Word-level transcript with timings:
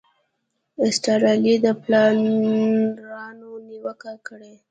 ایسټرلي 0.83 1.55
د 1.63 1.65
پلانرانو 1.83 3.49
نیوکه 3.67 4.13
کړې. 4.27 4.53